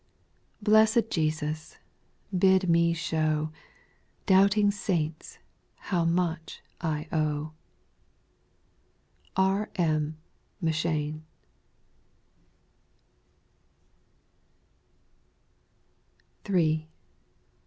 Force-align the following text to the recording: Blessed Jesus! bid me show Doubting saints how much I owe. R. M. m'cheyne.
Blessed 0.63 1.11
Jesus! 1.11 1.77
bid 2.35 2.67
me 2.67 2.91
show 2.91 3.51
Doubting 4.25 4.71
saints 4.71 5.37
how 5.75 6.05
much 6.05 6.59
I 6.81 7.07
owe. 7.11 7.51
R. 9.37 9.69
M. 9.75 10.17
m'cheyne. 10.59 11.21